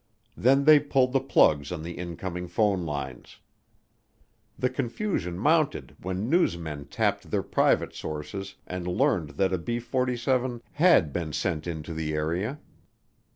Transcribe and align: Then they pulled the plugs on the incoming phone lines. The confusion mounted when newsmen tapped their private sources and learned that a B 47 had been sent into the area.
Then 0.35 0.63
they 0.63 0.79
pulled 0.79 1.13
the 1.13 1.19
plugs 1.19 1.71
on 1.71 1.83
the 1.83 1.91
incoming 1.91 2.47
phone 2.47 2.87
lines. 2.87 3.37
The 4.57 4.67
confusion 4.71 5.37
mounted 5.37 5.95
when 6.01 6.27
newsmen 6.27 6.85
tapped 6.87 7.29
their 7.29 7.43
private 7.43 7.93
sources 7.93 8.55
and 8.65 8.87
learned 8.87 9.37
that 9.37 9.53
a 9.53 9.59
B 9.59 9.77
47 9.79 10.63
had 10.71 11.13
been 11.13 11.33
sent 11.33 11.67
into 11.67 11.93
the 11.93 12.15
area. 12.15 12.59